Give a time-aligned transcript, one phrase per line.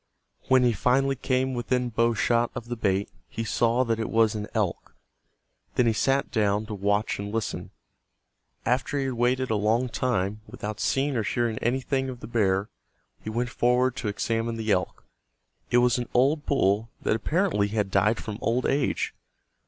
[0.47, 4.33] When he finally came within bow shot of the bait he saw that it was
[4.33, 4.95] an elk.
[5.75, 7.69] Then he sat down to watch and listen.
[8.65, 12.67] After he had waited a long time without seeing or hearing anything of the bear,
[13.23, 15.05] he went forward to examine the elk.
[15.69, 19.13] It was an old bull that apparently had died from old age.